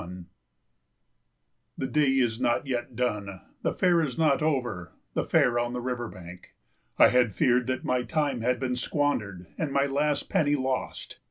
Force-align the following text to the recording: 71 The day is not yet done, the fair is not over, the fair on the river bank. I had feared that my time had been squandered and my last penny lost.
71 0.01 0.25
The 1.77 1.85
day 1.85 2.09
is 2.13 2.41
not 2.41 2.65
yet 2.65 2.95
done, 2.95 3.41
the 3.61 3.71
fair 3.71 4.01
is 4.01 4.17
not 4.17 4.41
over, 4.41 4.93
the 5.13 5.23
fair 5.23 5.59
on 5.59 5.73
the 5.73 5.79
river 5.79 6.07
bank. 6.07 6.55
I 6.97 7.09
had 7.09 7.31
feared 7.33 7.67
that 7.67 7.85
my 7.85 8.01
time 8.01 8.41
had 8.41 8.59
been 8.59 8.75
squandered 8.75 9.45
and 9.59 9.71
my 9.71 9.85
last 9.85 10.27
penny 10.27 10.55
lost. 10.55 11.19